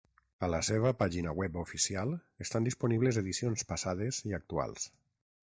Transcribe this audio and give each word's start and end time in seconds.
A 0.45 0.47
la 0.51 0.59
seva 0.69 0.93
pàgina 1.01 1.33
web 1.39 1.59
oficial 1.63 2.15
estan 2.47 2.67
disponibles 2.69 3.21
edicions 3.25 3.69
passades 3.75 4.23
i 4.33 4.39
actuals. 4.41 4.91